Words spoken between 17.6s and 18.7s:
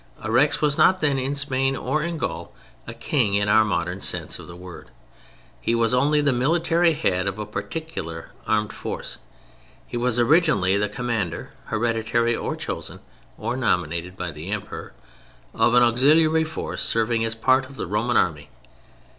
of the Roman Army.